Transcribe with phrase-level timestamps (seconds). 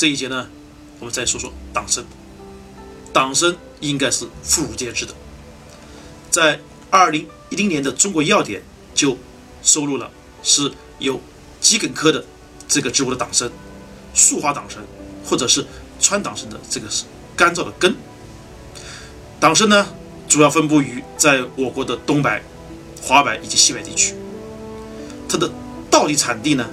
[0.00, 0.48] 这一节呢，
[0.98, 2.02] 我们再说说党参。
[3.12, 5.12] 党参应该是妇孺皆知的，
[6.30, 6.58] 在
[6.88, 8.62] 二零一零年的《中国药典》
[8.94, 9.18] 就
[9.62, 10.10] 收录了
[10.42, 11.20] 是有
[11.60, 12.24] 桔梗科的
[12.66, 13.50] 这个植物的党参、
[14.14, 14.82] 树花党参
[15.22, 15.66] 或者是
[16.00, 17.04] 川党参的这个是
[17.36, 17.94] 干燥的根。
[19.38, 19.86] 党参呢，
[20.26, 22.42] 主要分布于在我国的东北、
[23.02, 24.14] 华北以及西北地区。
[25.28, 25.52] 它的
[25.90, 26.66] 道地产地呢，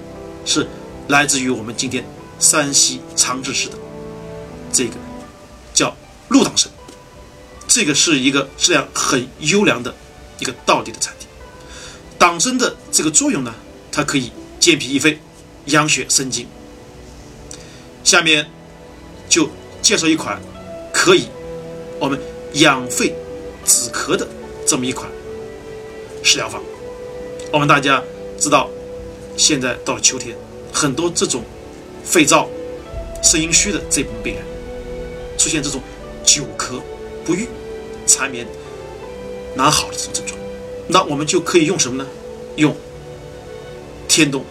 [0.46, 0.66] 是
[1.10, 2.06] 来自于我们今天
[2.40, 3.76] 山西长治市的
[4.72, 4.94] 这个
[5.74, 5.96] 叫
[6.30, 6.72] 鹿党参，
[7.68, 9.94] 这个是一个质量很优良的
[10.40, 11.26] 一个道地的产地。
[12.18, 13.54] 党参的这个作用呢，
[13.92, 15.20] 它可以健脾益肺、
[15.66, 16.48] 养血生津。
[18.04, 18.50] 下面
[19.28, 19.50] 就
[19.82, 20.42] 介绍一款
[20.94, 21.28] 可以
[22.00, 22.20] 我们
[22.54, 23.16] 养肺
[23.66, 24.28] 止咳的
[24.66, 25.10] 这么一款
[26.24, 26.62] 食疗方。
[27.52, 28.04] 我们大家。
[28.40, 28.70] 知道，
[29.36, 30.38] 现在到了秋天，
[30.72, 31.44] 很多这种
[32.10, 32.48] 肺燥、
[33.22, 34.44] 肾阴虚的这部分病人，
[35.38, 35.82] 出现这种
[36.24, 36.82] 久咳
[37.26, 37.48] 不愈、
[38.06, 38.48] 缠绵
[39.56, 40.40] 难好的这种症状，
[40.88, 42.10] 那我们就可以用什么呢？
[42.56, 42.74] 用
[44.08, 44.44] 天冬、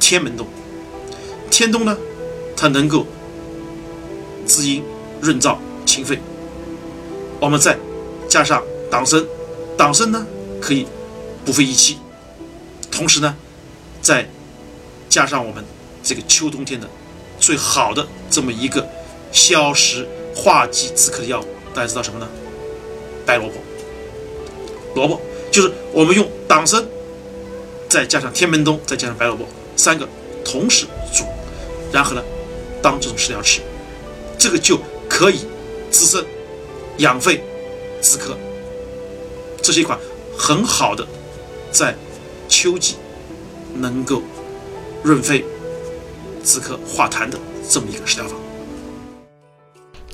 [0.00, 0.46] 天门冬。
[1.50, 1.96] 天冬呢，
[2.56, 3.06] 它能够
[4.44, 4.82] 滋阴
[5.20, 6.18] 润燥、清肺。
[7.40, 7.78] 我们再
[8.28, 9.24] 加上党参，
[9.78, 10.26] 党参呢
[10.60, 10.86] 可以
[11.44, 11.98] 补肺益气。
[12.90, 13.34] 同时呢，
[14.02, 14.28] 再
[15.08, 15.64] 加上我们
[16.06, 16.88] 这个秋冬天的
[17.40, 18.88] 最好的这么一个
[19.32, 22.28] 消食化积止咳的药物，大家知道什么呢？
[23.26, 23.54] 白萝卜。
[24.94, 26.86] 萝卜就是我们用党参，
[27.88, 30.08] 再加上天门冬，再加上白萝卜三个
[30.44, 31.24] 同时煮，
[31.92, 32.22] 然后呢
[32.80, 33.60] 当这种食疗吃，
[34.38, 35.40] 这个就可以
[35.90, 36.24] 滋肾
[36.98, 37.42] 养肺
[38.00, 38.36] 止咳。
[39.60, 39.98] 这是一款
[40.38, 41.04] 很好的
[41.72, 41.96] 在。
[42.48, 42.94] 秋季
[43.74, 44.22] 能够
[45.02, 45.44] 润肺、
[46.46, 47.36] 止咳、化痰的
[47.68, 48.38] 这么一个食疗方。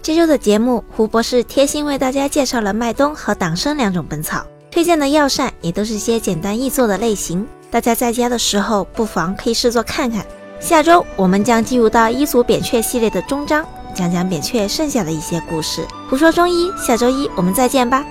[0.02, 10.26] 这周的节目，胡博士贴心为大家介绍了麦冬和党参两种本草，推荐的药膳也都是些简单易做的类型，大家在家的时候不妨可以试做看看。
[10.58, 15.86] 下周我们将进入到医祖扁鹊系列的终章，讲讲扁鹊剩下的一些故事。
[16.08, 18.04] 胡说中医，下周一我们再见吧。